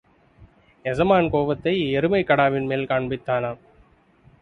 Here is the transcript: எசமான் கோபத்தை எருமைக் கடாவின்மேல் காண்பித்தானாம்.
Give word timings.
எசமான் 0.85 1.29
கோபத்தை 1.29 1.95
எருமைக் 1.95 2.27
கடாவின்மேல் 2.27 2.89
காண்பித்தானாம். 2.89 3.59